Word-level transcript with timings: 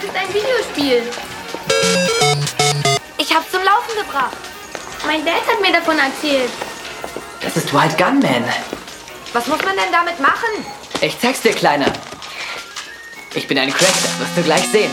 das 0.00 0.10
ist 0.10 0.16
ein 0.16 0.28
Videospiel. 0.34 1.02
Ich 3.18 3.34
hab's 3.34 3.50
zum 3.50 3.62
Laufen 3.62 3.96
gebracht. 3.98 4.36
Mein 5.06 5.24
Dad 5.24 5.46
hat 5.46 5.60
mir 5.60 5.72
davon 5.72 5.98
erzählt. 5.98 6.50
Das 7.42 7.56
ist 7.56 7.72
Wild 7.72 7.96
Gunman. 7.98 8.44
Was 9.32 9.46
muss 9.46 9.62
man 9.62 9.76
denn 9.76 9.92
damit 9.92 10.18
machen? 10.20 10.64
Ich 11.00 11.18
zeig's 11.18 11.40
dir, 11.40 11.52
Kleiner. 11.52 11.92
Ich 13.34 13.46
bin 13.46 13.58
ein 13.58 13.72
Crack, 13.72 13.92
das 14.02 14.20
wirst 14.20 14.36
du 14.36 14.42
gleich 14.42 14.66
sehen. 14.68 14.90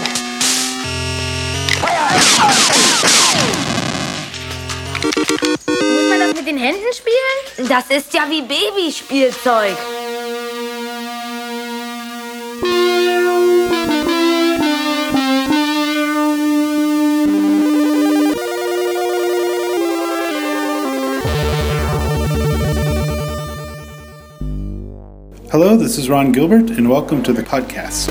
Muss 5.65 6.09
man 6.09 6.19
das 6.19 6.33
mit 6.35 6.47
den 6.47 6.57
Händen 6.57 6.93
spielen? 6.93 7.69
Das 7.69 7.85
ist 7.89 8.13
ja 8.13 8.29
wie 8.29 8.41
Babyspielzeug. 8.41 9.77
Hello, 25.49 25.77
this 25.77 25.97
is 25.97 26.09
Ron 26.09 26.33
Gilbert, 26.33 26.71
and 26.71 26.89
welcome 26.89 27.23
to 27.23 27.31
the 27.31 27.41
podcast. 27.41 28.09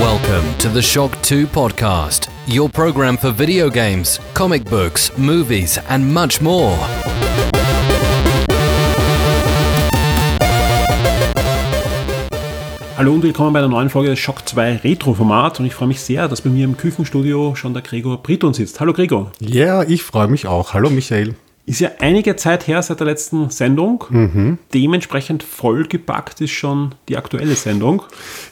Welcome 0.00 0.58
to 0.60 0.70
the 0.70 0.80
Shock 0.80 1.20
2 1.20 1.46
podcast, 1.46 2.30
your 2.46 2.70
program 2.70 3.18
for 3.18 3.30
video 3.30 3.68
games, 3.68 4.18
comic 4.32 4.64
books, 4.64 5.14
movies, 5.18 5.76
and 5.90 6.14
much 6.14 6.40
more. 6.40 6.78
Hallo 12.94 13.14
und 13.14 13.22
willkommen 13.22 13.54
bei 13.54 13.58
einer 13.58 13.68
neuen 13.68 13.88
Folge 13.88 14.10
des 14.10 14.18
Shock 14.18 14.46
2 14.46 14.76
Retro-Format 14.84 15.58
und 15.58 15.66
ich 15.66 15.74
freue 15.74 15.88
mich 15.88 16.00
sehr, 16.02 16.28
dass 16.28 16.42
bei 16.42 16.50
mir 16.50 16.64
im 16.66 16.76
Küchenstudio 16.76 17.54
schon 17.54 17.72
der 17.72 17.82
Gregor 17.82 18.22
Briton 18.22 18.52
sitzt. 18.52 18.80
Hallo 18.80 18.92
Gregor. 18.92 19.32
Ja, 19.40 19.82
ich 19.82 20.02
freue 20.02 20.28
mich 20.28 20.46
auch. 20.46 20.74
Hallo 20.74 20.90
Michael. 20.90 21.34
Ist 21.64 21.80
ja 21.80 21.90
einige 22.00 22.36
Zeit 22.36 22.66
her 22.66 22.82
seit 22.82 23.00
der 23.00 23.06
letzten 23.06 23.48
Sendung. 23.48 24.04
Mhm. 24.10 24.58
Dementsprechend 24.74 25.42
vollgepackt 25.42 26.42
ist 26.42 26.50
schon 26.50 26.94
die 27.08 27.16
aktuelle 27.16 27.54
Sendung. 27.54 28.02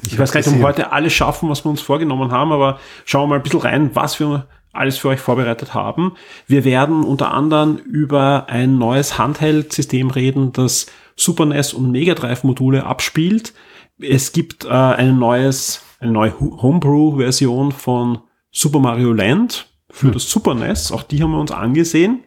Ich, 0.06 0.18
weiß 0.18 0.32
gar 0.32 0.40
nicht, 0.40 0.48
ob 0.48 0.56
wir 0.56 0.64
heute 0.64 0.92
alles 0.92 1.12
schaffen, 1.12 1.50
was 1.50 1.64
wir 1.64 1.70
uns 1.70 1.82
vorgenommen 1.82 2.32
haben, 2.32 2.50
aber 2.50 2.78
schauen 3.04 3.24
wir 3.24 3.34
mal 3.34 3.36
ein 3.36 3.42
bisschen 3.42 3.60
rein, 3.60 3.90
was 3.94 4.18
wir 4.20 4.46
alles 4.72 4.98
für 4.98 5.08
euch 5.08 5.20
vorbereitet 5.20 5.74
haben. 5.74 6.12
Wir 6.46 6.64
werden 6.64 7.02
unter 7.02 7.32
anderem 7.32 7.76
über 7.76 8.46
ein 8.48 8.78
neues 8.78 9.18
Handheld-System 9.18 10.10
reden, 10.10 10.52
das 10.52 10.86
Super 11.20 11.46
NES 11.46 11.74
und 11.74 11.90
Mega 11.90 12.14
Drive 12.14 12.44
Module 12.44 12.84
abspielt. 12.84 13.52
Es 14.00 14.32
gibt 14.32 14.64
äh, 14.64 14.68
ein 14.70 15.18
neues, 15.18 15.82
eine 16.00 16.12
neue 16.12 16.38
Homebrew-Version 16.40 17.72
von 17.72 18.18
Super 18.50 18.78
Mario 18.80 19.12
Land 19.12 19.66
für 19.90 20.10
das 20.10 20.30
Super 20.30 20.54
NES. 20.54 20.92
Auch 20.92 21.02
die 21.02 21.22
haben 21.22 21.32
wir 21.32 21.38
uns 21.40 21.52
angesehen. 21.52 22.24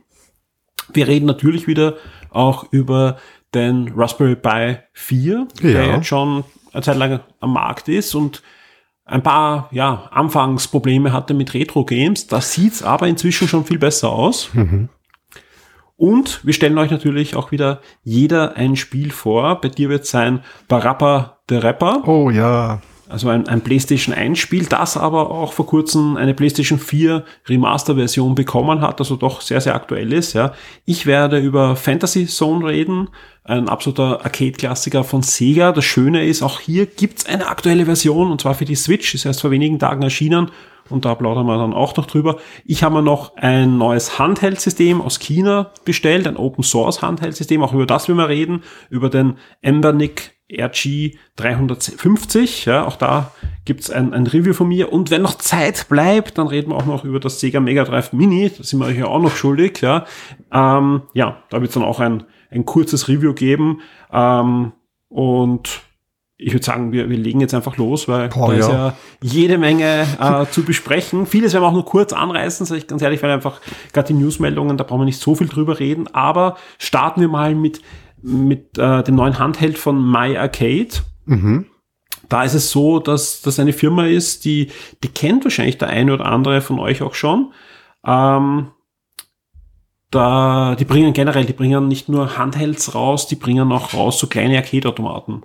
Wir 0.93 1.07
reden 1.07 1.25
natürlich 1.25 1.65
wieder 1.67 1.95
auch 2.29 2.71
über 2.71 3.17
den 3.53 3.91
Raspberry 3.95 4.35
Pi 4.35 4.77
4, 4.93 5.47
der 5.61 5.85
Ja. 5.87 5.95
jetzt 5.95 6.07
schon 6.07 6.43
eine 6.71 6.81
Zeit 6.83 6.97
lang 6.97 7.19
am 7.39 7.53
Markt 7.53 7.87
ist 7.87 8.15
und 8.15 8.41
ein 9.05 9.21
paar 9.23 9.69
ja, 9.71 10.07
Anfangsprobleme 10.11 11.11
hatte 11.11 11.33
mit 11.33 11.53
Retro-Games. 11.53 12.27
Da 12.27 12.41
sieht's 12.41 12.81
aber 12.83 13.07
inzwischen 13.07 13.47
schon 13.47 13.65
viel 13.65 13.77
besser 13.79 14.09
aus. 14.09 14.49
Und 16.03 16.45
wir 16.45 16.51
stellen 16.51 16.77
euch 16.79 16.91
natürlich 16.91 17.37
auch 17.37 17.53
wieder 17.53 17.79
jeder 18.03 18.57
ein 18.57 18.75
Spiel 18.75 19.09
vor. 19.11 19.61
Bei 19.61 19.69
dir 19.69 19.87
wird 19.87 20.05
sein 20.05 20.41
Barappa 20.67 21.37
der 21.47 21.63
Rapper. 21.63 22.05
Oh 22.05 22.29
ja. 22.29 22.81
Also 23.13 23.29
ein, 23.29 23.47
ein 23.47 23.61
PlayStation 23.61 24.15
1 24.15 24.39
Spiel, 24.39 24.65
das 24.65 24.97
aber 24.97 25.29
auch 25.29 25.53
vor 25.53 25.67
kurzem 25.67 26.17
eine 26.17 26.33
PlayStation 26.33 26.79
4 26.79 27.23
Remaster-Version 27.47 28.33
bekommen 28.33 28.81
hat, 28.81 28.99
also 28.99 29.17
doch 29.17 29.41
sehr, 29.41 29.61
sehr 29.61 29.75
aktuell 29.75 30.11
ist. 30.11 30.33
Ja. 30.33 30.53
Ich 30.85 31.05
werde 31.05 31.37
über 31.37 31.75
Fantasy 31.75 32.25
Zone 32.25 32.65
reden, 32.65 33.09
ein 33.43 33.69
absoluter 33.69 34.25
Arcade-Klassiker 34.25 35.03
von 35.03 35.21
Sega. 35.21 35.73
Das 35.73 35.85
Schöne 35.85 36.25
ist, 36.25 36.41
auch 36.41 36.59
hier 36.59 36.87
gibt's 36.87 37.27
eine 37.27 37.49
aktuelle 37.49 37.85
Version, 37.85 38.31
und 38.31 38.41
zwar 38.41 38.55
für 38.55 38.65
die 38.65 38.73
Switch, 38.73 39.13
ist 39.13 39.25
erst 39.25 39.41
vor 39.41 39.51
wenigen 39.51 39.77
Tagen 39.77 40.01
erschienen. 40.01 40.49
Und 40.89 41.05
da 41.05 41.13
plaudern 41.13 41.45
wir 41.45 41.59
dann 41.59 41.73
auch 41.73 41.95
noch 41.95 42.07
drüber. 42.07 42.37
Ich 42.65 42.81
habe 42.81 42.95
mir 42.95 43.03
noch 43.03 43.37
ein 43.37 43.77
neues 43.77 44.17
Handheld-System 44.17 45.01
aus 45.01 45.19
China 45.19 45.71
bestellt, 45.85 46.25
ein 46.25 46.35
Open-Source-Handheld-System. 46.35 47.61
Auch 47.61 47.73
über 47.73 47.85
das 47.85 48.07
will 48.09 48.15
wir 48.15 48.27
reden, 48.27 48.63
über 48.89 49.11
den 49.11 49.37
Embernic 49.61 50.31
RG 50.57 51.17
350. 51.35 52.65
Ja, 52.65 52.85
auch 52.85 52.95
da 52.95 53.31
gibt's 53.65 53.89
ein, 53.89 54.13
ein 54.13 54.27
Review 54.27 54.53
von 54.53 54.67
mir. 54.67 54.91
Und 54.91 55.11
wenn 55.11 55.21
noch 55.21 55.35
Zeit 55.35 55.87
bleibt, 55.89 56.37
dann 56.37 56.47
reden 56.47 56.71
wir 56.71 56.75
auch 56.75 56.85
noch 56.85 57.03
über 57.03 57.19
das 57.19 57.39
Sega 57.39 57.59
Mega 57.59 57.83
Drive 57.83 58.13
Mini. 58.13 58.51
Das 58.57 58.69
sind 58.69 58.79
wir 58.79 58.87
euch 58.87 58.97
ja 58.97 59.05
auch 59.05 59.21
noch 59.21 59.35
schuldig. 59.35 59.81
Ja, 59.81 60.05
ähm, 60.51 61.03
ja 61.13 61.37
da 61.49 61.61
wird's 61.61 61.73
dann 61.73 61.83
auch 61.83 61.99
ein, 61.99 62.23
ein 62.51 62.65
kurzes 62.65 63.07
Review 63.07 63.33
geben. 63.33 63.81
Ähm, 64.11 64.73
und 65.09 65.83
ich 66.37 66.53
würde 66.53 66.65
sagen, 66.65 66.91
wir, 66.91 67.09
wir 67.09 67.17
legen 67.17 67.39
jetzt 67.39 67.53
einfach 67.53 67.77
los, 67.77 68.07
weil 68.07 68.27
Boah, 68.29 68.49
da 68.49 68.53
ist 68.57 68.67
ja. 68.67 68.73
ja 68.73 68.93
jede 69.21 69.57
Menge 69.57 70.05
äh, 70.19 70.45
zu 70.51 70.63
besprechen. 70.63 71.25
Vieles 71.27 71.53
werden 71.53 71.63
wir 71.63 71.67
auch 71.67 71.73
nur 71.73 71.85
kurz 71.85 72.11
anreißen, 72.11 72.65
sage 72.65 72.79
ich 72.79 72.87
ganz 72.87 73.01
ehrlich, 73.01 73.23
weil 73.23 73.31
einfach 73.31 73.61
gerade 73.93 74.07
die 74.07 74.13
Newsmeldungen, 74.13 74.77
da 74.77 74.83
brauchen 74.83 75.01
wir 75.01 75.05
nicht 75.05 75.21
so 75.21 75.35
viel 75.35 75.47
drüber 75.47 75.79
reden. 75.79 76.13
Aber 76.13 76.57
starten 76.79 77.21
wir 77.21 77.27
mal 77.29 77.55
mit, 77.55 77.81
mit 78.23 78.77
äh, 78.77 79.03
dem 79.03 79.15
neuen 79.15 79.37
Handheld 79.37 79.77
von 79.77 80.09
My 80.11 80.35
Arcade. 80.37 80.87
Da 82.29 82.43
ist 82.43 82.53
es 82.53 82.71
so, 82.71 82.99
dass 82.99 83.41
das 83.41 83.59
eine 83.59 83.73
Firma 83.73 84.05
ist, 84.07 84.45
die, 84.45 84.71
die 85.03 85.09
kennt 85.09 85.43
wahrscheinlich 85.43 85.77
der 85.77 85.89
eine 85.89 86.13
oder 86.13 86.25
andere 86.25 86.61
von 86.61 86.79
euch 86.79 87.01
auch 87.01 87.13
schon. 87.13 87.51
Ähm, 88.05 88.67
da, 90.11 90.75
die 90.75 90.85
bringen 90.85 91.13
generell, 91.13 91.43
die 91.45 91.53
bringen 91.53 91.87
nicht 91.87 92.07
nur 92.07 92.37
Handhelds 92.37 92.93
raus, 92.93 93.27
die 93.27 93.35
bringen 93.35 93.71
auch 93.71 93.93
raus 93.95 94.19
so 94.19 94.27
kleine 94.27 94.57
Arcade-Automaten. 94.57 95.41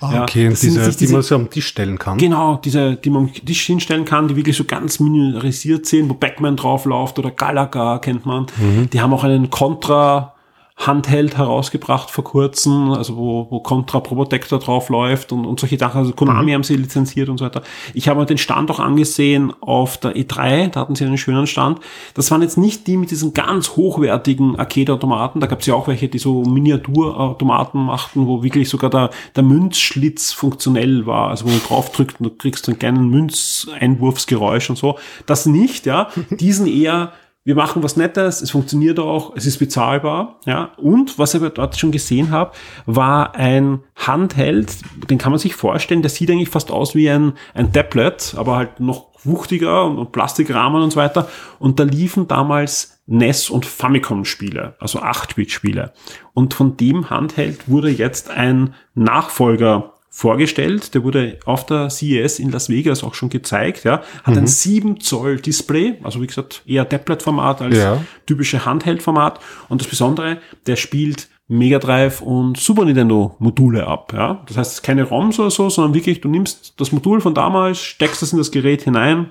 Ah, 0.00 0.12
Ja, 0.12 0.22
okay, 0.24 0.50
sind 0.50 0.72
diese, 0.72 0.84
sich 0.86 0.96
die 0.96 1.04
diese- 1.04 1.12
man 1.12 1.22
so 1.22 1.34
am 1.36 1.50
Tisch 1.50 1.66
stellen 1.68 1.98
kann. 1.98 2.18
Genau, 2.18 2.56
diese, 2.56 2.96
die 2.96 3.10
man 3.10 3.24
am 3.26 3.32
Tisch 3.32 3.66
hinstellen 3.66 4.04
kann, 4.04 4.26
die 4.26 4.34
wirklich 4.34 4.56
so 4.56 4.64
ganz 4.64 4.98
miniaturisiert 4.98 5.86
sind, 5.86 6.08
wo 6.10 6.14
Backman 6.14 6.56
drauf 6.56 6.84
läuft 6.84 7.18
oder 7.20 7.30
Galaga 7.30 7.98
kennt 7.98 8.26
man. 8.26 8.46
Die 8.92 9.00
haben 9.00 9.12
auch 9.12 9.22
einen 9.24 9.50
Contra 9.50 10.34
Handheld 10.78 11.36
herausgebracht 11.36 12.10
vor 12.10 12.22
kurzem, 12.24 12.92
also 12.92 13.16
wo, 13.16 13.46
wo 13.50 13.60
Contra 13.60 13.98
Probotector 13.98 14.60
drauf 14.60 14.88
läuft 14.88 15.32
und, 15.32 15.44
und 15.44 15.58
solche 15.58 15.76
Sachen. 15.76 15.98
Also 15.98 16.12
Konami 16.12 16.52
haben 16.52 16.62
sie 16.62 16.76
lizenziert 16.76 17.28
und 17.28 17.38
so 17.38 17.44
weiter. 17.44 17.62
Ich 17.94 18.08
habe 18.08 18.20
mir 18.20 18.26
den 18.26 18.38
Stand 18.38 18.70
auch 18.70 18.78
angesehen 18.78 19.52
auf 19.60 19.98
der 19.98 20.14
E3, 20.14 20.68
da 20.68 20.80
hatten 20.80 20.94
sie 20.94 21.04
einen 21.04 21.18
schönen 21.18 21.48
Stand. 21.48 21.80
Das 22.14 22.30
waren 22.30 22.42
jetzt 22.42 22.58
nicht 22.58 22.86
die 22.86 22.96
mit 22.96 23.10
diesen 23.10 23.34
ganz 23.34 23.76
hochwertigen 23.76 24.56
Arcade-Automaten, 24.56 25.40
da 25.40 25.48
gab 25.48 25.60
es 25.60 25.66
ja 25.66 25.74
auch 25.74 25.88
welche, 25.88 26.08
die 26.08 26.18
so 26.18 26.44
Miniaturautomaten 26.44 27.84
machten, 27.84 28.26
wo 28.28 28.44
wirklich 28.44 28.68
sogar 28.68 28.90
der, 28.90 29.10
der 29.34 29.42
Münzschlitz 29.42 30.32
funktionell 30.32 31.06
war. 31.06 31.30
Also 31.30 31.46
wo 31.46 31.50
man 31.50 31.60
drauf 31.60 31.90
drückt 31.90 32.20
und 32.20 32.26
du 32.26 32.30
kriegst 32.30 32.68
einen 32.68 32.78
kleinen 32.78 33.08
Münzeinwurfsgeräusch 33.08 34.70
und 34.70 34.76
so. 34.76 34.96
Das 35.26 35.46
nicht, 35.46 35.86
ja. 35.86 36.08
Diesen 36.30 36.68
eher 36.68 37.12
wir 37.48 37.54
machen 37.54 37.82
was 37.82 37.96
Nettes, 37.96 38.42
es 38.42 38.50
funktioniert 38.50 38.98
auch, 38.98 39.34
es 39.34 39.46
ist 39.46 39.56
bezahlbar, 39.56 40.38
ja. 40.44 40.72
Und 40.76 41.18
was 41.18 41.32
ich 41.32 41.40
aber 41.40 41.48
dort 41.48 41.78
schon 41.78 41.92
gesehen 41.92 42.30
habe, 42.30 42.52
war 42.84 43.36
ein 43.36 43.80
Handheld, 43.96 44.76
den 45.08 45.16
kann 45.16 45.32
man 45.32 45.38
sich 45.38 45.54
vorstellen, 45.54 46.02
der 46.02 46.10
sieht 46.10 46.30
eigentlich 46.30 46.50
fast 46.50 46.70
aus 46.70 46.94
wie 46.94 47.08
ein, 47.08 47.32
ein 47.54 47.72
Tablet, 47.72 48.34
aber 48.36 48.56
halt 48.56 48.80
noch 48.80 49.06
wuchtiger 49.24 49.86
und, 49.86 49.96
und 49.96 50.12
Plastikrahmen 50.12 50.82
und 50.82 50.90
so 50.90 50.96
weiter. 50.96 51.26
Und 51.58 51.80
da 51.80 51.84
liefen 51.84 52.28
damals 52.28 53.00
NES 53.06 53.48
und 53.48 53.64
Famicom-Spiele, 53.64 54.74
also 54.78 55.00
8-Bit-Spiele. 55.00 55.94
Und 56.34 56.52
von 56.52 56.76
dem 56.76 57.08
Handheld 57.08 57.66
wurde 57.66 57.88
jetzt 57.88 58.28
ein 58.28 58.74
Nachfolger 58.94 59.94
vorgestellt. 60.18 60.94
Der 60.94 61.04
wurde 61.04 61.38
auf 61.44 61.64
der 61.64 61.90
CES 61.90 62.40
in 62.40 62.50
Las 62.50 62.68
Vegas 62.68 63.04
auch 63.04 63.14
schon 63.14 63.28
gezeigt. 63.28 63.84
Ja. 63.84 64.02
Hat 64.24 64.36
ein 64.36 64.48
7 64.48 64.98
Zoll 64.98 65.36
Display, 65.36 65.94
also 66.02 66.20
wie 66.20 66.26
gesagt 66.26 66.62
eher 66.66 66.88
Tablet-Format 66.88 67.62
als 67.62 67.76
Ja. 67.76 68.04
typische 68.26 68.64
Handheld-Format. 68.64 69.38
Und 69.68 69.80
das 69.80 69.86
Besondere, 69.86 70.38
der 70.66 70.74
spielt 70.74 71.28
Mega 71.46 71.78
Drive 71.78 72.20
und 72.20 72.58
Super 72.58 72.84
Nintendo 72.84 73.36
Module 73.38 73.86
ab. 73.86 74.12
Ja. 74.12 74.42
Das 74.48 74.56
heißt, 74.56 74.82
keine 74.82 75.04
ROMs 75.04 75.38
oder 75.38 75.52
so, 75.52 75.70
sondern 75.70 75.94
wirklich, 75.94 76.20
du 76.20 76.28
nimmst 76.28 76.74
das 76.78 76.90
Modul 76.90 77.20
von 77.20 77.34
damals, 77.34 77.80
steckst 77.80 78.20
es 78.24 78.32
in 78.32 78.38
das 78.38 78.50
Gerät 78.50 78.82
hinein 78.82 79.30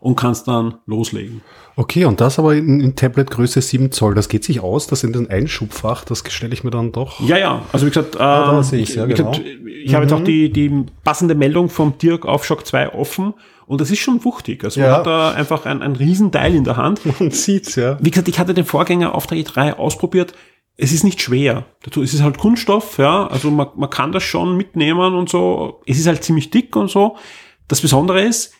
und 0.00 0.16
kannst 0.16 0.48
dann 0.48 0.74
loslegen. 0.86 1.42
Okay, 1.76 2.04
und 2.06 2.20
das 2.20 2.38
aber 2.38 2.54
in, 2.54 2.80
in 2.80 2.96
Tablet-Größe 2.96 3.60
7 3.60 3.92
Zoll. 3.92 4.14
Das 4.14 4.28
geht 4.28 4.44
sich 4.44 4.60
aus, 4.60 4.86
das 4.86 5.04
in 5.04 5.12
den 5.12 5.30
Einschubfach, 5.30 6.04
das 6.04 6.24
stelle 6.28 6.52
ich 6.52 6.64
mir 6.64 6.70
dann 6.70 6.90
doch. 6.92 7.20
Ja, 7.20 7.38
ja, 7.38 7.62
also 7.72 7.86
wie 7.86 7.90
gesagt, 7.90 8.16
ähm, 8.18 8.62
sehe 8.62 8.80
ich's, 8.80 8.94
ja, 8.94 9.06
wie 9.06 9.12
gesagt, 9.12 9.36
genau. 9.42 9.66
ich 9.84 9.94
habe 9.94 10.04
jetzt 10.04 10.12
auch 10.12 10.24
die, 10.24 10.50
die 10.50 10.84
passende 11.04 11.34
Meldung 11.34 11.68
vom 11.68 11.96
Dirk 11.98 12.26
auf 12.26 12.44
Shock 12.44 12.66
2 12.66 12.94
offen 12.94 13.34
und 13.66 13.80
das 13.80 13.90
ist 13.90 14.00
schon 14.00 14.24
wuchtig. 14.24 14.64
Also 14.64 14.80
man 14.80 14.88
Ja. 14.90 14.96
hat 14.96 15.06
da 15.06 15.30
einfach 15.30 15.64
ein, 15.66 15.80
ein 15.82 15.94
Riesenteil 15.96 16.54
in 16.54 16.64
der 16.64 16.76
Hand. 16.76 17.00
Man 17.20 17.30
sieht's, 17.30 17.76
ja. 17.76 17.98
Wie 18.00 18.10
gesagt, 18.10 18.26
ich 18.28 18.38
hatte 18.40 18.52
den 18.52 18.64
Vorgänger 18.64 19.14
auf 19.14 19.26
der 19.28 19.38
E3 19.38 19.74
ausprobiert. 19.74 20.32
es 20.76 20.92
ist 20.92 21.04
nicht 21.04 21.20
schwer. 21.20 21.66
Dazu 21.84 22.02
es 22.02 22.12
ist 22.12 22.22
halt 22.22 22.36
Kunststoff, 22.38 22.98
ja. 22.98 23.26
Also 23.28 23.50
man, 23.50 23.68
man 23.76 23.88
kann 23.90 24.10
das 24.12 24.24
schon 24.24 24.56
mitnehmen 24.56 25.14
und 25.14 25.28
so. 25.28 25.82
Es 25.86 25.98
ist 26.00 26.06
halt 26.08 26.24
ziemlich 26.24 26.50
dick 26.50 26.74
und 26.74 26.90
so. 26.90 27.16
Das 27.68 27.80
Besondere 27.80 28.22
ist, 28.22 28.54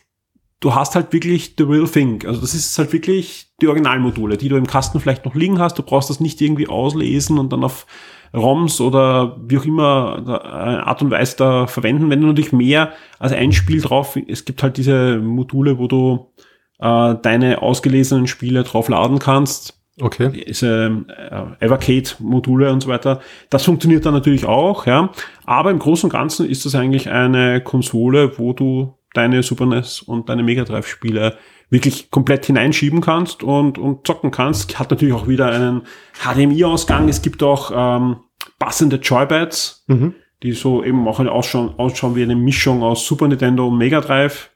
du 0.61 0.75
hast 0.75 0.95
halt 0.95 1.11
wirklich 1.11 1.55
the 1.57 1.63
real 1.63 1.87
thing. 1.87 2.23
Also 2.25 2.39
das 2.39 2.53
ist 2.53 2.77
halt 2.77 2.93
wirklich 2.93 3.47
die 3.61 3.67
Originalmodule, 3.67 4.37
die 4.37 4.47
du 4.47 4.55
im 4.55 4.67
Kasten 4.67 5.01
vielleicht 5.01 5.25
noch 5.25 5.35
liegen 5.35 5.59
hast. 5.59 5.77
Du 5.77 5.83
brauchst 5.83 6.09
das 6.09 6.21
nicht 6.21 6.39
irgendwie 6.39 6.69
auslesen 6.69 7.37
und 7.37 7.51
dann 7.51 7.63
auf 7.65 7.85
ROMs 8.33 8.79
oder 8.79 9.37
wie 9.43 9.57
auch 9.57 9.65
immer 9.65 10.15
eine 10.25 10.87
Art 10.87 11.01
und 11.01 11.11
Weise 11.11 11.35
da 11.35 11.67
verwenden. 11.67 12.09
Wenn 12.09 12.21
du 12.21 12.27
natürlich 12.27 12.53
mehr 12.53 12.93
als 13.19 13.33
ein 13.33 13.51
Spiel 13.51 13.81
drauf, 13.81 14.17
es 14.27 14.45
gibt 14.45 14.63
halt 14.63 14.77
diese 14.77 15.17
Module, 15.17 15.77
wo 15.79 15.87
du 15.87 16.31
äh, 16.79 17.15
deine 17.21 17.61
ausgelesenen 17.61 18.27
Spiele 18.27 18.63
drauf 18.63 18.87
laden 18.87 19.19
kannst. 19.19 19.79
Okay. 19.99 20.31
Diese 20.47 21.03
äh, 21.09 21.65
Evercade-Module 21.65 22.71
und 22.71 22.81
so 22.81 22.87
weiter. 22.87 23.19
Das 23.49 23.65
funktioniert 23.65 24.05
dann 24.05 24.13
natürlich 24.13 24.45
auch, 24.45 24.85
ja. 24.85 25.11
Aber 25.45 25.71
im 25.71 25.79
Großen 25.79 26.07
und 26.07 26.13
Ganzen 26.13 26.47
ist 26.47 26.65
das 26.65 26.75
eigentlich 26.75 27.09
eine 27.09 27.61
Konsole, 27.61 28.37
wo 28.39 28.53
du 28.53 28.93
deine 29.13 29.43
Super 29.43 29.65
NES 29.65 30.01
und 30.01 30.29
deine 30.29 30.43
Mega 30.43 30.63
Drive 30.63 30.87
Spiele 30.87 31.37
wirklich 31.69 32.11
komplett 32.11 32.45
hineinschieben 32.45 33.01
kannst 33.01 33.43
und, 33.43 33.77
und 33.77 34.05
zocken 34.05 34.31
kannst. 34.31 34.77
Hat 34.79 34.91
natürlich 34.91 35.13
auch 35.13 35.27
wieder 35.27 35.47
einen 35.51 35.83
HDMI-Ausgang. 36.23 37.07
Es 37.09 37.21
gibt 37.21 37.43
auch 37.43 37.71
ähm, 37.73 38.17
passende 38.59 38.97
Joypads, 38.97 39.83
Mhm. 39.87 40.15
die 40.43 40.51
so 40.53 40.83
eben 40.83 41.07
auch 41.07 41.19
ausschauen, 41.19 41.73
ausschauen 41.77 42.15
wie 42.15 42.23
eine 42.23 42.35
Mischung 42.35 42.83
aus 42.83 43.05
Super 43.05 43.27
Nintendo 43.27 43.67
und 43.67 43.77
Mega 43.77 44.01
Drive. 44.01 44.49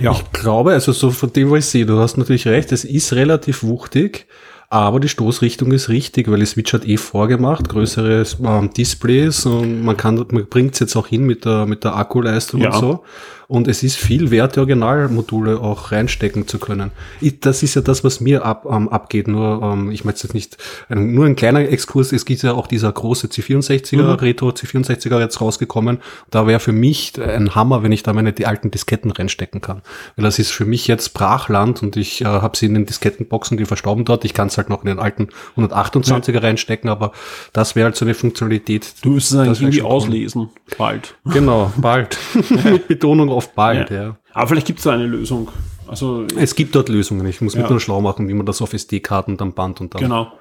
Ja, 0.00 0.12
Ich 0.12 0.32
glaube, 0.32 0.72
also 0.72 0.92
so 0.92 1.10
von 1.10 1.32
dem, 1.32 1.50
was 1.50 1.58
ich 1.60 1.64
sehe, 1.66 1.86
du 1.86 1.98
hast 1.98 2.16
natürlich 2.16 2.46
recht, 2.46 2.72
es 2.72 2.84
ist 2.84 3.12
relativ 3.12 3.62
wuchtig, 3.62 4.26
aber 4.72 5.00
die 5.00 5.08
Stoßrichtung 5.08 5.70
ist 5.72 5.90
richtig, 5.90 6.30
weil 6.30 6.38
die 6.40 6.46
Switch 6.46 6.72
hat 6.72 6.86
eh 6.86 6.96
vorgemacht, 6.96 7.68
größere 7.68 8.24
ähm, 8.42 8.72
Displays 8.72 9.44
und 9.44 9.82
man 9.82 9.98
kann, 9.98 10.14
man 10.30 10.46
bringt 10.46 10.72
es 10.74 10.80
jetzt 10.80 10.96
auch 10.96 11.06
hin 11.08 11.24
mit 11.24 11.44
der, 11.44 11.66
mit 11.66 11.84
der 11.84 11.94
Akkuleistung 11.96 12.62
Ja. 12.62 12.70
und 12.70 12.80
so. 12.80 13.04
Und 13.52 13.68
es 13.68 13.82
ist 13.82 13.96
viel 13.96 14.30
wert, 14.30 14.56
die 14.56 14.60
Originalmodule 14.60 15.60
auch 15.60 15.92
reinstecken 15.92 16.48
zu 16.48 16.58
können. 16.58 16.90
Ich, 17.20 17.40
das 17.40 17.62
ist 17.62 17.74
ja 17.74 17.82
das, 17.82 18.02
was 18.02 18.18
mir 18.18 18.46
ab, 18.46 18.64
ähm, 18.66 18.88
abgeht. 18.88 19.28
Nur, 19.28 19.60
ähm, 19.62 19.90
ich 19.90 20.06
möchte 20.06 20.26
jetzt 20.26 20.32
nicht, 20.32 20.56
ein, 20.88 21.12
nur 21.12 21.26
ein 21.26 21.36
kleiner 21.36 21.60
Exkurs. 21.60 22.12
Es 22.12 22.24
gibt 22.24 22.42
ja 22.42 22.54
auch 22.54 22.66
dieser 22.66 22.90
große 22.90 23.26
C64er, 23.26 24.22
Retro 24.22 24.48
C64er 24.48 25.20
jetzt 25.20 25.38
rausgekommen. 25.42 25.98
Da 26.30 26.46
wäre 26.46 26.60
für 26.60 26.72
mich 26.72 27.12
ein 27.20 27.54
Hammer, 27.54 27.82
wenn 27.82 27.92
ich 27.92 28.02
da 28.02 28.14
meine 28.14 28.32
die 28.32 28.46
alten 28.46 28.70
Disketten 28.70 29.10
reinstecken 29.10 29.60
kann. 29.60 29.82
Weil 30.16 30.24
das 30.24 30.38
ist 30.38 30.50
für 30.50 30.64
mich 30.64 30.86
jetzt 30.86 31.12
Brachland 31.12 31.82
und 31.82 31.98
ich 31.98 32.22
äh, 32.22 32.24
habe 32.24 32.56
sie 32.56 32.64
in 32.64 32.72
den 32.72 32.86
Diskettenboxen, 32.86 33.58
die 33.58 33.66
verstauben 33.66 34.06
dort. 34.06 34.24
Ich 34.24 34.32
kann 34.32 34.48
es 34.48 34.56
halt 34.56 34.70
noch 34.70 34.82
in 34.82 34.86
den 34.86 34.98
alten 34.98 35.28
128er 35.58 36.42
reinstecken, 36.42 36.88
aber 36.88 37.12
das 37.52 37.76
wäre 37.76 37.84
halt 37.84 37.96
so 37.96 38.06
eine 38.06 38.14
Funktionalität. 38.14 38.94
du 39.02 39.10
müsstest 39.10 39.38
eigentlich 39.38 39.60
irgendwie 39.60 39.82
auslesen. 39.82 40.48
Bald. 40.78 41.16
Genau, 41.26 41.70
bald. 41.76 42.16
Mit 42.64 42.88
Betonung 42.88 43.28
auf 43.28 43.41
bald, 43.48 43.90
ja. 43.90 44.16
Aber 44.32 44.48
vielleicht 44.48 44.66
gibt 44.66 44.78
es 44.78 44.84
da 44.84 44.92
eine 44.92 45.06
Lösung. 45.06 45.48
Also, 45.86 46.26
Es 46.36 46.54
gibt 46.54 46.74
dort 46.74 46.88
Lösungen. 46.88 47.26
Ich 47.26 47.40
muss 47.40 47.54
Ja. 47.54 47.60
mich 47.60 47.70
nur 47.70 47.80
schlau 47.80 48.00
machen, 48.00 48.28
wie 48.28 48.34
man 48.34 48.46
das 48.46 48.62
auf 48.62 48.72
SD-Karten 48.72 49.36
dann 49.36 49.52
band 49.52 49.80
und 49.80 49.94
dann 49.94 50.02
genau. 50.02 50.32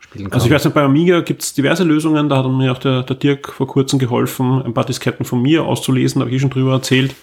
spielen 0.00 0.24
kann. 0.26 0.34
Also 0.34 0.46
ich 0.46 0.52
weiß 0.52 0.64
nicht, 0.64 0.74
bei 0.74 0.82
Amiga 0.82 1.20
gibt 1.20 1.42
es 1.42 1.52
diverse 1.52 1.84
Lösungen, 1.84 2.28
da 2.28 2.38
hat 2.38 2.50
mir 2.50 2.72
auch 2.72 2.78
der, 2.78 3.02
der 3.02 3.16
Dirk 3.16 3.52
vor 3.52 3.66
kurzem 3.66 3.98
geholfen, 3.98 4.62
ein 4.62 4.72
paar 4.72 4.84
Disketten 4.84 5.26
von 5.26 5.42
mir 5.42 5.64
auszulesen, 5.64 6.20
da 6.20 6.24
habe 6.24 6.30
ich 6.30 6.36
eh 6.36 6.40
schon 6.40 6.50
drüber 6.50 6.72
erzählt. 6.72 7.14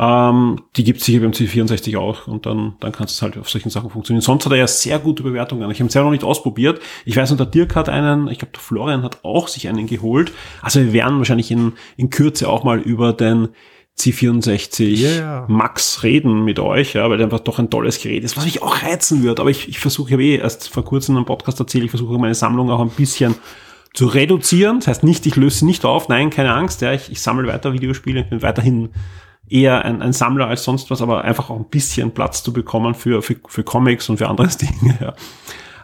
Ähm, 0.00 0.60
die 0.76 0.84
gibt 0.84 1.00
es 1.00 1.06
sicher 1.06 1.20
beim 1.20 1.32
C64 1.32 1.98
auch 1.98 2.28
und 2.28 2.46
dann, 2.46 2.74
dann 2.78 2.92
kann 2.92 3.06
es 3.06 3.20
halt 3.20 3.36
auf 3.36 3.50
solchen 3.50 3.70
Sachen 3.70 3.90
funktionieren. 3.90 4.22
Sonst 4.22 4.44
hat 4.44 4.52
er 4.52 4.58
ja 4.58 4.66
sehr 4.68 4.98
gute 5.00 5.24
Bewertungen. 5.24 5.68
Ich 5.70 5.80
habe 5.80 5.88
ihn 5.88 5.90
selber 5.90 6.06
noch 6.06 6.12
nicht 6.12 6.22
ausprobiert. 6.24 6.80
Ich 7.04 7.16
weiß 7.16 7.30
nur, 7.30 7.36
der 7.36 7.46
Dirk 7.46 7.74
hat 7.74 7.88
einen, 7.88 8.28
ich 8.28 8.38
glaube, 8.38 8.52
der 8.52 8.60
Florian 8.60 9.02
hat 9.02 9.24
auch 9.24 9.48
sich 9.48 9.68
einen 9.68 9.86
geholt. 9.88 10.30
Also 10.62 10.80
wir 10.80 10.92
werden 10.92 11.18
wahrscheinlich 11.18 11.50
in, 11.50 11.72
in 11.96 12.10
Kürze 12.10 12.48
auch 12.48 12.62
mal 12.62 12.78
über 12.78 13.12
den 13.12 13.48
C64 13.98 14.98
Yeah. 14.98 15.44
Max 15.48 16.02
reden 16.02 16.44
mit 16.44 16.58
euch, 16.58 16.94
ja, 16.94 17.08
weil 17.10 17.22
einfach 17.22 17.40
doch 17.40 17.58
ein 17.58 17.70
tolles 17.70 18.00
Gerät 18.00 18.24
ist, 18.24 18.36
was 18.36 18.44
mich 18.44 18.62
auch 18.62 18.82
reizen 18.82 19.22
wird. 19.22 19.40
Aber 19.40 19.50
ich, 19.50 19.68
ich 19.68 19.78
versuche, 19.78 20.08
ich 20.08 20.12
habe 20.12 20.24
eh 20.24 20.36
erst 20.36 20.68
vor 20.68 20.84
kurzem 20.84 21.16
einen 21.16 21.26
Podcast 21.26 21.58
erzählt, 21.60 21.84
ich 21.84 21.90
versuche 21.90 22.18
meine 22.18 22.34
Sammlung 22.34 22.70
auch 22.70 22.80
ein 22.80 22.90
bisschen 22.90 23.34
zu 23.94 24.06
reduzieren. 24.06 24.78
Das 24.78 24.88
heißt 24.88 25.04
nicht, 25.04 25.26
ich 25.26 25.36
löse 25.36 25.66
nicht 25.66 25.84
auf, 25.84 26.08
nein, 26.08 26.30
keine 26.30 26.54
Angst, 26.54 26.80
ja, 26.80 26.92
ich, 26.92 27.10
ich 27.10 27.20
sammle 27.20 27.48
weiter 27.48 27.72
Videospiele, 27.72 28.20
ich 28.20 28.30
bin 28.30 28.42
weiterhin 28.42 28.90
eher 29.48 29.84
ein, 29.84 30.02
ein 30.02 30.12
Sammler 30.12 30.46
als 30.46 30.64
sonst 30.64 30.90
was, 30.90 31.02
aber 31.02 31.24
einfach 31.24 31.50
auch 31.50 31.56
ein 31.56 31.68
bisschen 31.68 32.12
Platz 32.12 32.42
zu 32.42 32.52
bekommen 32.52 32.94
für, 32.94 33.22
für, 33.22 33.36
für 33.46 33.64
Comics 33.64 34.08
und 34.08 34.18
für 34.18 34.28
andere 34.28 34.48
Dinge. 34.82 34.98
Ja. 35.00 35.14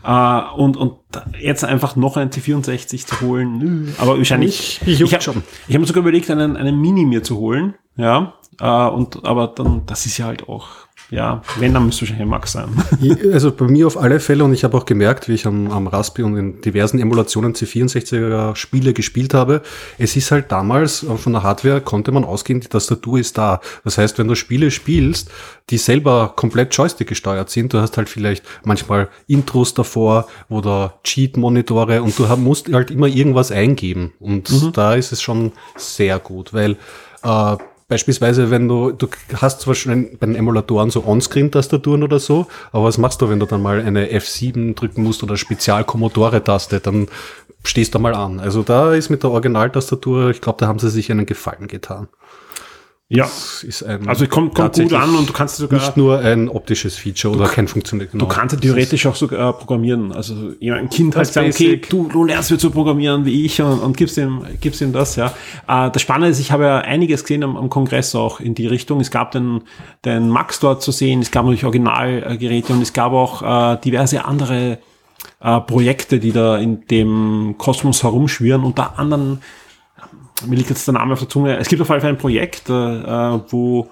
Äh, 0.04 0.40
und, 0.56 0.76
und 0.76 0.98
jetzt 1.40 1.64
einfach 1.64 1.96
noch 1.96 2.16
einen 2.16 2.30
C64 2.30 3.06
zu 3.06 3.20
holen, 3.22 3.94
aber 3.98 4.18
wahrscheinlich. 4.18 4.80
Mich 4.84 4.98
juckt 4.98 5.12
ich 5.12 5.26
habe 5.28 5.42
ich 5.66 5.74
hab 5.74 5.80
mir 5.80 5.86
sogar 5.86 6.02
überlegt, 6.02 6.30
einen, 6.30 6.56
einen 6.56 6.78
Mini 6.80 7.06
mir 7.06 7.22
zu 7.22 7.38
holen, 7.38 7.74
ja. 7.96 8.34
Äh, 8.60 8.88
und 8.88 9.24
aber 9.24 9.48
dann, 9.48 9.86
das 9.86 10.04
ist 10.06 10.18
ja 10.18 10.26
halt 10.26 10.48
auch, 10.48 10.68
ja, 11.14 11.43
wenn, 11.61 11.72
dann 11.72 11.87
müsste 11.87 12.02
wahrscheinlich 12.02 12.22
ein 12.22 12.28
Max 12.28 12.52
sein. 12.52 12.69
Also 13.32 13.52
bei 13.52 13.66
mir 13.66 13.87
auf 13.87 13.96
alle 13.96 14.20
Fälle 14.20 14.44
und 14.44 14.52
ich 14.52 14.64
habe 14.64 14.76
auch 14.76 14.84
gemerkt, 14.84 15.28
wie 15.28 15.34
ich 15.34 15.46
am, 15.46 15.70
am 15.70 15.87
Raspi 15.87 16.22
und 16.22 16.37
in 16.37 16.61
diversen 16.61 16.99
Emulationen 16.99 17.55
C64er 17.55 18.56
Spiele 18.56 18.93
gespielt 18.93 19.34
habe, 19.34 19.62
es 19.99 20.16
ist 20.16 20.31
halt 20.31 20.50
damals 20.50 21.02
äh, 21.02 21.16
von 21.16 21.32
der 21.32 21.43
Hardware 21.43 21.81
konnte 21.81 22.11
man 22.11 22.25
ausgehen, 22.25 22.61
die 22.61 22.69
Tastatur 22.69 23.19
ist 23.19 23.38
da. 23.38 23.61
Das 23.84 23.99
heißt, 23.99 24.19
wenn 24.19 24.28
du 24.28 24.34
Spiele 24.34 24.70
spielst, 24.70 25.31
die 25.70 25.78
selber 25.78 26.32
komplett 26.34 26.75
Joystick 26.75 27.08
gesteuert 27.08 27.50
sind, 27.50 27.72
du 27.72 27.78
hast 27.78 27.96
halt 27.96 28.08
vielleicht 28.08 28.44
manchmal 28.64 29.08
Intros 29.28 29.75
davor 29.75 30.26
oder 30.49 30.99
Cheat-Monitore 31.05 32.02
und 32.02 32.19
du 32.19 32.25
musst 32.37 32.72
halt 32.72 32.90
immer 32.90 33.06
irgendwas 33.06 33.52
eingeben 33.52 34.12
und 34.19 34.76
da 34.76 34.94
ist 34.94 35.12
es 35.12 35.22
schon 35.22 35.52
sehr 35.76 36.19
gut, 36.19 36.52
weil 36.52 36.76
äh, 37.22 37.56
Beispielsweise, 37.86 38.50
wenn 38.50 38.66
du, 38.66 38.92
du 38.92 39.08
hast 39.36 39.60
zwar 39.60 39.75
schon 39.75 40.16
bei 40.19 40.26
den 40.26 40.36
Emulatoren 40.36 40.90
so 40.90 41.04
On-Screen-Tastaturen 41.04 42.02
oder 42.02 42.19
so, 42.19 42.46
aber 42.72 42.84
was 42.84 42.96
machst 42.96 43.20
du, 43.20 43.28
wenn 43.28 43.40
du 43.40 43.46
dann 43.46 43.62
mal 43.62 43.81
eine 43.81 44.06
F7 44.06 44.75
drücken 44.75 45.02
musst 45.02 45.22
oder 45.22 45.36
Spezial-Commodore-Taste, 45.36 46.81
dann 46.81 47.08
stehst 47.62 47.94
du 47.94 47.98
mal 47.98 48.14
an. 48.14 48.40
Also 48.40 48.62
da 48.62 48.94
ist 48.94 49.10
mit 49.10 49.22
der 49.22 49.31
Originaltastatur, 49.31 50.31
ich 50.31 50.40
glaube, 50.40 50.58
da 50.60 50.66
haben 50.66 50.78
sie 50.78 50.90
sich 50.90 51.10
einen 51.10 51.26
Gefallen 51.26 51.69
getan. 51.69 52.08
Ja. 53.08 53.28
Ist 53.62 53.82
ein 53.82 54.08
Also 54.08 54.26
kommt, 54.26 54.54
kommt 54.54 54.76
gut 54.76 54.92
an 54.94 55.14
und 55.14 55.28
du 55.28 55.32
kannst 55.34 55.56
sogar. 55.56 55.78
nicht 55.78 55.96
nur 55.96 56.20
ein 56.20 56.48
optisches 56.48 56.96
Feature 56.96 57.34
oder 57.36 57.48
kein 57.48 57.68
funktioniert 57.68 58.12
genau. 58.12 58.24
Du 58.24 58.30
kannst 58.30 58.58
theoretisch 58.58 59.06
auch 59.06 59.14
sogar 59.14 59.52
programmieren. 59.52 60.10
Also 60.10 60.52
jemand, 60.58 60.82
ein 60.82 60.88
Kind 60.88 61.14
halt 61.14 61.26
sagen, 61.26 61.50
okay, 61.50 61.82
du, 61.86 62.08
du 62.08 62.24
lernst 62.24 62.50
wieder 62.50 62.58
zu 62.58 62.70
programmieren 62.70 63.26
wie 63.26 63.44
ich 63.44 63.60
und, 63.60 63.80
und 63.80 63.99
gibst 63.99 64.16
ihm, 64.16 64.46
gibst 64.61 64.80
ihm 64.80 64.94
das, 64.94 65.16
ja. 65.16 65.34
Äh, 65.68 65.90
das 65.90 66.00
Spannende 66.00 66.30
ist, 66.30 66.40
ich 66.40 66.50
habe 66.50 66.64
ja 66.64 66.78
einiges 66.78 67.23
gesehen 67.23 67.44
am, 67.44 67.58
am 67.58 67.68
Kongress 67.68 68.14
auch 68.14 68.40
in 68.40 68.54
die 68.54 68.66
Richtung. 68.66 69.00
Es 69.00 69.11
gab 69.11 69.32
den, 69.32 69.62
den 70.06 70.30
Max 70.30 70.61
dort 70.61 70.82
zu 70.82 70.90
sehen, 70.90 71.20
es 71.20 71.30
gab 71.30 71.44
natürlich 71.44 71.64
Originalgeräte 71.64 72.73
und 72.73 72.80
es 72.80 72.94
gab 72.94 73.12
auch 73.12 73.75
äh, 73.75 73.78
diverse 73.84 74.25
andere 74.25 74.78
äh, 75.40 75.61
Projekte, 75.61 76.18
die 76.18 76.32
da 76.32 76.56
in 76.56 76.87
dem 76.87 77.56
Kosmos 77.58 78.02
herumschwirren, 78.02 78.64
unter 78.64 78.99
anderem 78.99 79.40
mir 80.46 80.56
liegt 80.56 80.70
jetzt 80.70 80.86
der 80.86 80.94
Name 80.94 81.12
auf 81.12 81.18
der 81.20 81.28
Zunge. 81.28 81.56
Es 81.58 81.68
gibt 81.68 81.80
auf 81.82 81.88
jeden 81.88 82.00
Fall 82.00 82.10
ein 82.10 82.18
Projekt, 82.18 82.68
äh, 82.68 82.72
wo 82.72 83.88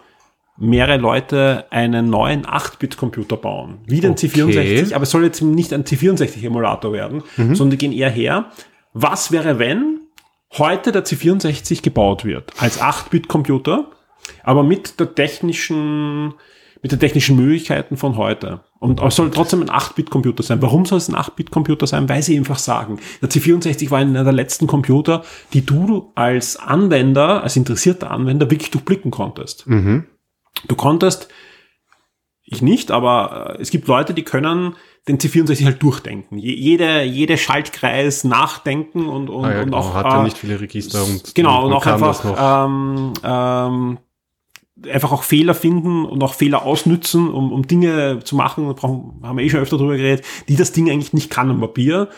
mehrere 0.58 0.98
Leute 0.98 1.64
einen 1.70 2.10
neuen 2.10 2.44
8-Bit-Computer 2.46 3.36
bauen. 3.36 3.78
Wie 3.86 4.00
den 4.00 4.12
Okay. 4.12 4.28
C64, 4.28 4.94
aber 4.94 5.02
es 5.04 5.10
soll 5.10 5.24
jetzt 5.24 5.42
nicht 5.42 5.72
ein 5.72 5.84
C64-Emulator 5.84 6.92
werden, 6.92 7.22
sondern 7.36 7.70
die 7.70 7.78
gehen 7.78 7.92
eher 7.92 8.10
her. 8.10 8.46
Was 8.92 9.32
wäre, 9.32 9.58
wenn 9.58 10.00
heute 10.58 10.92
der 10.92 11.04
C64 11.04 11.82
gebaut 11.82 12.24
wird 12.24 12.52
als 12.58 12.80
8-Bit-Computer, 12.80 13.90
aber 14.44 14.62
mit 14.62 15.00
der 15.00 15.14
technischen, 15.14 16.34
mit 16.82 16.92
den 16.92 17.00
technischen 17.00 17.36
Möglichkeiten 17.36 17.96
von 17.96 18.16
heute. 18.16 18.60
Und 18.82 19.00
es 19.00 19.14
soll 19.16 19.30
trotzdem 19.30 19.62
ein 19.62 19.70
8-Bit-Computer 19.70 20.42
sein. 20.42 20.60
Warum 20.60 20.84
soll 20.86 20.98
es 20.98 21.08
ein 21.08 21.14
8-Bit-Computer 21.14 21.86
sein? 21.86 22.08
Weil 22.08 22.22
sie 22.22 22.36
einfach 22.36 22.58
sagen, 22.58 22.98
der 23.20 23.30
C64 23.30 23.90
war 23.90 24.00
einer 24.00 24.24
der 24.24 24.32
letzten 24.32 24.66
Computer, 24.66 25.22
die 25.52 25.64
du 25.64 26.10
als 26.16 26.56
Anwender, 26.56 27.42
als 27.44 27.54
interessierter 27.56 28.10
Anwender 28.10 28.50
wirklich 28.50 28.70
durchblicken 28.72 29.10
konntest. 29.12 29.66
Du 30.68 30.74
konntest, 30.76 31.28
ich 32.44 32.60
nicht, 32.60 32.90
aber 32.90 33.54
äh, 33.58 33.62
es 33.62 33.70
gibt 33.70 33.86
Leute, 33.88 34.14
die 34.14 34.24
können 34.24 34.74
den 35.08 35.18
C64 35.18 35.64
halt 35.64 35.82
durchdenken. 35.82 36.38
Je- 36.38 36.54
Jede, 36.54 37.02
jede 37.04 37.38
Schaltkreis 37.38 38.24
nachdenken 38.24 39.08
und, 39.08 39.30
und, 39.30 39.44
Ah 39.44 39.52
ja, 39.52 39.58
und 39.60 39.64
genau, 39.66 39.78
auch 39.78 39.94
hat 39.94 40.06
ja 40.06 40.20
äh, 40.20 40.24
nicht 40.24 40.38
viele 40.38 40.60
Register 40.60 41.04
und 41.04 41.34
genau 41.34 41.64
und 41.64 41.70
man 41.70 41.78
auch 41.78 41.82
einfach 41.86 42.66
ähm, 42.66 43.12
ähm, 43.24 43.98
einfach 44.90 45.12
auch 45.12 45.22
Fehler 45.22 45.54
finden 45.54 46.04
und 46.04 46.22
auch 46.22 46.34
Fehler 46.34 46.62
ausnützen, 46.64 47.28
um, 47.30 47.52
um 47.52 47.66
Dinge 47.66 48.20
zu 48.24 48.36
machen, 48.36 48.66
da 48.66 48.72
brauchen, 48.72 49.20
haben 49.22 49.38
wir 49.38 49.44
eh 49.44 49.50
schon 49.50 49.60
öfter 49.60 49.78
drüber 49.78 49.96
geredet, 49.96 50.24
die 50.48 50.56
das 50.56 50.72
Ding 50.72 50.90
eigentlich 50.90 51.12
nicht 51.12 51.30
kann 51.30 51.50
am 51.50 51.60
Papier. 51.60 52.08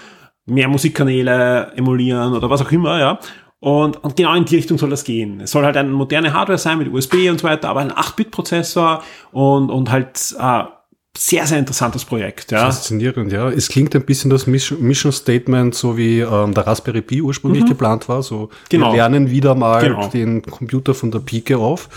Mehr 0.47 0.69
Musikkanäle 0.69 1.73
emulieren 1.77 2.35
oder 2.35 2.51
was 2.51 2.61
auch 2.63 2.71
immer, 2.73 2.99
ja. 2.99 3.19
Und, 3.61 4.03
und 4.05 4.15
genau 4.17 4.35
in 4.35 4.45
die 4.45 4.57
Richtung 4.57 4.77
soll 4.77 4.91
das 4.91 5.05
gehen. 5.05 5.41
Es 5.41 5.53
soll 5.53 5.65
halt 5.65 5.77
eine 5.79 5.89
moderne 5.89 6.35
Hardware 6.35 6.59
sein 6.59 6.77
mit 6.79 6.93
USB 6.93 7.31
und 7.31 7.41
so 7.41 7.47
weiter, 7.49 7.71
aber 7.71 7.81
ein 7.81 7.93
8-Bit-Prozessor 7.93 9.03
und, 9.33 9.71
und 9.71 9.91
halt 9.91 10.35
äh, 10.39 10.65
sehr, 11.17 11.47
sehr 11.47 11.59
interessantes 11.61 12.05
Projekt. 12.05 12.51
Ja. 12.51 12.67
Faszinierend, 12.67 13.33
ja. 13.33 13.49
Es 13.49 13.69
klingt 13.69 13.95
ein 13.95 14.05
bisschen 14.05 14.31
das 14.31 14.47
Mission 14.47 15.13
Statement, 15.13 15.75
so 15.75 15.97
wie 15.97 16.21
ähm, 16.21 16.53
der 16.53 16.67
Raspberry 16.67 17.01
Pi 17.03 17.23
ursprünglich 17.23 17.65
geplant 17.65 18.09
war. 18.09 18.23
So, 18.23 18.51
Genau. 18.69 18.91
wir 18.91 18.97
lernen 18.97 19.31
wieder 19.31 19.55
mal 19.55 19.81
Genau. 19.83 20.09
den 20.09 20.43
Computer 20.43 20.93
von 20.93 21.11
der 21.11 21.21
Pike 21.21 21.57
auf. 21.57 21.89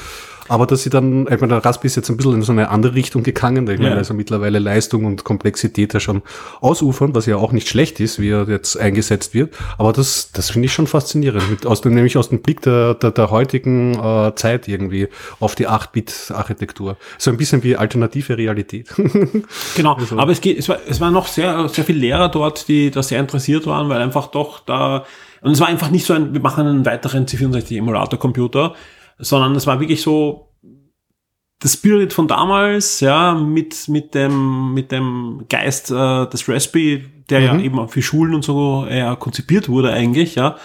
Aber 0.49 0.65
dass 0.65 0.83
sie 0.83 0.89
dann, 0.89 1.23
ich 1.23 1.39
meine, 1.41 1.47
der 1.53 1.65
Raspberry 1.65 1.87
ist 1.87 1.95
jetzt 1.95 2.09
ein 2.09 2.17
bisschen 2.17 2.33
in 2.35 2.41
so 2.41 2.51
eine 2.51 2.69
andere 2.69 2.95
Richtung 2.95 3.23
gegangen. 3.23 3.67
Ich 3.69 3.79
meine, 3.79 3.91
Ja. 3.91 3.97
also 3.97 4.13
mittlerweile 4.13 4.59
Leistung 4.59 5.05
und 5.05 5.23
Komplexität 5.23 5.93
ja 5.93 5.99
schon 5.99 6.21
ausufern, 6.61 7.13
was 7.15 7.25
ja 7.25 7.35
auch 7.37 7.51
nicht 7.51 7.67
schlecht 7.67 7.99
ist, 7.99 8.19
wie 8.19 8.29
er 8.29 8.47
jetzt 8.47 8.77
eingesetzt 8.77 9.33
wird. 9.33 9.53
Aber 9.77 9.93
das, 9.93 10.31
das 10.31 10.49
finde 10.49 10.67
ich 10.67 10.73
schon 10.73 10.87
faszinierend. 10.87 11.49
Mit, 11.49 11.65
aus 11.65 11.81
dem, 11.81 11.93
nämlich 11.93 12.17
aus 12.17 12.29
dem 12.29 12.41
Blick 12.41 12.61
der, 12.61 12.93
der, 12.95 13.11
der 13.11 13.31
heutigen 13.31 13.93
äh, 13.99 14.33
Zeit 14.35 14.67
irgendwie 14.67 15.07
auf 15.39 15.55
die 15.55 15.67
8-Bit-Architektur. 15.67 16.97
So 17.17 17.31
ein 17.31 17.37
bisschen 17.37 17.63
wie 17.63 17.75
alternative 17.75 18.37
Realität. 18.37 18.87
Genau, 19.75 19.97
aber 20.17 20.31
es, 20.31 20.41
geht, 20.41 20.57
es, 20.57 20.69
war, 20.69 20.77
es 20.87 20.99
waren 21.01 21.13
noch 21.13 21.27
sehr, 21.27 21.69
sehr 21.69 21.83
viele 21.83 21.99
Lehrer 21.99 22.29
dort, 22.29 22.67
die 22.67 22.89
da 22.91 23.03
sehr 23.03 23.19
interessiert 23.19 23.65
waren, 23.67 23.89
weil 23.89 24.01
einfach 24.01 24.27
doch 24.27 24.59
da, 24.59 25.05
und 25.41 25.51
es 25.51 25.59
war 25.59 25.67
einfach 25.67 25.89
nicht 25.91 26.05
so 26.05 26.13
ein, 26.13 26.33
wir 26.33 26.41
machen 26.41 26.65
einen 26.65 26.85
weiteren 26.85 27.25
C64-Emulator-Computer, 27.25 28.73
sondern 29.17 29.55
es 29.55 29.67
war 29.67 29.79
wirklich 29.79 30.01
so 30.01 30.47
das 31.59 31.73
Spirit 31.73 32.13
von 32.13 32.27
damals, 32.27 32.99
ja, 32.99 33.33
mit, 33.33 33.87
mit 33.87 34.13
dem, 34.13 34.73
mit 34.73 34.91
dem 34.91 35.45
Geist 35.49 35.89
äh, 35.89 36.27
des 36.27 36.47
Raspberry, 36.47 37.05
der 37.29 37.39
ja 37.39 37.59
eben 37.59 37.79
auch 37.79 37.89
für 37.89 38.01
Schulen 38.01 38.35
und 38.35 38.43
so 38.43 38.85
eher 38.85 39.15
konzipiert 39.15 39.67
wurde 39.67 39.91
eigentlich, 39.91 40.35
ja. 40.35 40.57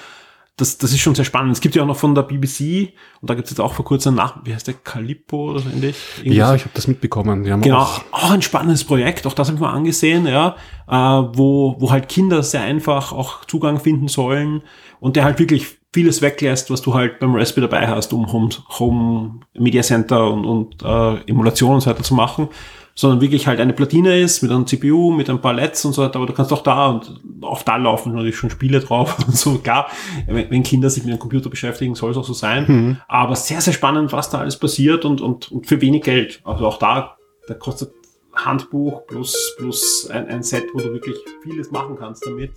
Das, 0.58 0.76
das 0.76 0.92
ist 0.92 1.00
schon 1.00 1.14
sehr 1.14 1.24
spannend. 1.24 1.52
Es 1.52 1.62
gibt 1.62 1.74
ja 1.74 1.82
auch 1.82 1.86
noch 1.86 1.96
von 1.96 2.14
der 2.14 2.22
BBC, 2.22 2.92
und 3.22 3.30
da 3.30 3.34
gibt 3.34 3.46
es 3.46 3.52
jetzt 3.52 3.58
auch 3.58 3.72
vor 3.72 3.86
kurzem 3.86 4.14
nach, 4.14 4.44
wie 4.44 4.54
heißt 4.54 4.66
der, 4.66 4.74
Calippo 4.74 5.50
oder 5.50 5.60
so 5.60 5.70
ähnlich? 5.70 5.96
Irgendwie 6.18 6.36
ja, 6.36 6.54
ich 6.54 6.62
habe 6.62 6.72
das 6.74 6.86
mitbekommen. 6.86 7.42
Genau, 7.42 7.78
auch 7.78 8.02
auch, 8.10 8.30
ein 8.30 8.42
spannendes 8.42 8.84
Projekt, 8.84 9.26
auch 9.26 9.32
das 9.32 9.48
habe 9.48 9.56
ich 9.56 9.62
mal 9.62 9.72
angesehen, 9.72 10.26
ja, 10.26 10.56
äh, 10.86 10.92
wo, 10.92 11.76
wo 11.78 11.90
halt 11.90 12.10
Kinder 12.10 12.42
sehr 12.42 12.60
einfach 12.60 13.12
auch 13.12 13.46
Zugang 13.46 13.80
finden 13.80 14.08
sollen 14.08 14.62
und 15.00 15.16
der 15.16 15.24
halt 15.24 15.38
wirklich 15.38 15.78
vieles 15.92 16.22
weglässt, 16.22 16.70
was 16.70 16.82
du 16.82 16.94
halt 16.94 17.18
beim 17.18 17.34
Raspberry 17.34 17.68
dabei 17.68 17.86
hast, 17.86 18.12
um 18.12 18.32
Home, 18.32 18.48
Home 18.78 19.40
Media 19.54 19.82
Center 19.82 20.30
und, 20.30 20.44
und 20.44 20.82
äh, 20.82 21.30
Emulation 21.30 21.74
und 21.74 21.80
so 21.82 21.90
weiter 21.90 22.02
zu 22.02 22.14
machen, 22.14 22.48
sondern 22.94 23.20
wirklich 23.20 23.46
halt 23.46 23.60
eine 23.60 23.72
Platine 23.74 24.18
ist 24.18 24.42
mit 24.42 24.50
einem 24.50 24.66
CPU, 24.66 25.10
mit 25.10 25.28
ein 25.28 25.40
paar 25.40 25.52
LEDs 25.52 25.84
und 25.84 25.92
so 25.92 26.02
weiter, 26.02 26.16
aber 26.16 26.26
du 26.26 26.32
kannst 26.32 26.52
auch 26.52 26.62
da 26.62 26.88
und 26.88 27.20
auch 27.42 27.62
da 27.62 27.76
laufen 27.76 28.12
natürlich 28.12 28.36
schon 28.36 28.50
Spiele 28.50 28.80
drauf 28.80 29.18
und 29.26 29.36
so, 29.36 29.58
klar, 29.58 29.88
wenn, 30.26 30.50
wenn 30.50 30.62
Kinder 30.62 30.88
sich 30.88 31.04
mit 31.04 31.12
dem 31.12 31.18
Computer 31.18 31.50
beschäftigen, 31.50 31.94
soll 31.94 32.10
es 32.10 32.16
auch 32.16 32.24
so 32.24 32.34
sein, 32.34 33.00
aber 33.08 33.36
sehr, 33.36 33.60
sehr 33.60 33.74
spannend, 33.74 34.12
was 34.12 34.30
da 34.30 34.38
alles 34.38 34.58
passiert 34.58 35.04
und, 35.04 35.20
und, 35.20 35.52
und 35.52 35.66
für 35.66 35.80
wenig 35.80 36.02
Geld, 36.02 36.40
also 36.44 36.66
auch 36.66 36.78
da, 36.78 37.16
da 37.48 37.54
kostet 37.54 37.92
Handbuch 38.34 39.06
plus, 39.06 39.54
plus 39.58 40.08
ein, 40.10 40.26
ein 40.28 40.42
Set, 40.42 40.64
wo 40.72 40.78
du 40.78 40.92
wirklich 40.92 41.16
vieles 41.42 41.70
machen 41.70 41.96
kannst 41.98 42.24
damit. 42.24 42.52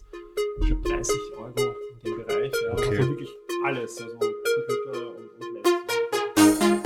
Ich 0.63 0.71
habe 0.71 0.81
30 0.87 1.13
Euro 1.37 1.84
dem 2.05 2.15
Bereich, 2.25 2.51
ja, 2.65 2.71
Okay. 2.73 2.97
also 2.97 3.09
wirklich 3.09 3.29
alles, 3.65 4.01
also 4.01 4.17
Computer 4.17 5.15
und, 5.17 5.25
und 5.25 5.55
Laptop. 5.55 6.85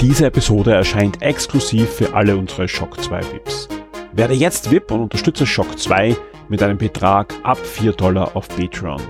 Diese 0.00 0.26
Episode 0.26 0.72
erscheint 0.74 1.22
exklusiv 1.22 1.88
für 1.90 2.14
alle 2.14 2.36
unsere 2.36 2.66
Shock 2.68 3.00
2 3.02 3.20
VIPs. 3.32 3.68
Werde 4.12 4.34
jetzt 4.34 4.70
VIP 4.70 4.90
und 4.90 5.00
unterstütze 5.02 5.46
Shock 5.46 5.78
2 5.78 6.16
mit 6.48 6.62
einem 6.62 6.78
Betrag 6.78 7.32
ab 7.42 7.58
4 7.58 7.92
Dollar 7.92 8.34
auf 8.34 8.48
Patreon. 8.48 9.00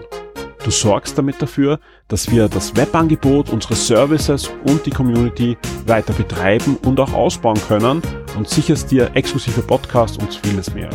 Du 0.63 0.71
sorgst 0.71 1.17
damit 1.17 1.41
dafür, 1.41 1.81
dass 2.09 2.31
wir 2.31 2.47
das 2.49 2.77
Webangebot, 2.77 3.49
unsere 3.51 3.75
Services 3.75 4.51
und 4.67 4.85
die 4.85 4.91
Community 4.91 5.57
weiter 5.87 6.13
betreiben 6.13 6.77
und 6.85 7.01
auch 7.01 7.15
ausbauen 7.15 7.59
können 7.67 8.03
und 8.37 8.47
sicherst 8.47 8.91
dir 8.91 9.11
exklusive 9.15 9.63
Podcasts 9.63 10.19
und 10.19 10.35
vieles 10.35 10.75
mehr. 10.75 10.91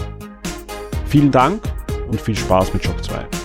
Vielen 1.15 1.31
Dank 1.31 1.61
und 2.09 2.19
viel 2.19 2.35
Spaß 2.35 2.73
mit 2.73 2.83
Shock 2.83 3.01
2. 3.01 3.44